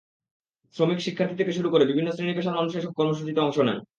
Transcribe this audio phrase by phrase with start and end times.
[0.75, 3.79] শ্রমিক, শিক্ষার্থী থেকে শুরু করে বিভিন্ন শ্রেণি-পেশার মানুষ এসব কর্মসূচিতে অংশ নেন।